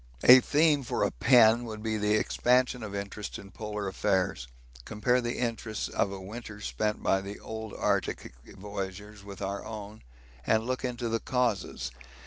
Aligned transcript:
A 0.23 0.39
theme 0.39 0.81
for 0.81 1.03
a 1.03 1.11
pen 1.11 1.63
would 1.65 1.83
be 1.83 1.95
the 1.95 2.15
expansion 2.15 2.81
of 2.81 2.95
interest 2.95 3.37
in 3.37 3.51
polar 3.51 3.87
affairs; 3.87 4.47
compare 4.83 5.21
the 5.21 5.37
interests 5.37 5.87
of 5.89 6.11
a 6.11 6.19
winter 6.19 6.59
spent 6.59 7.03
by 7.03 7.21
the 7.21 7.39
old 7.39 7.75
Arctic 7.75 8.33
voyagers 8.47 9.23
with 9.23 9.43
our 9.43 9.63
own, 9.63 10.01
and 10.43 10.65
look 10.65 10.83
into 10.83 11.07
the 11.07 11.19
causes. 11.19 11.91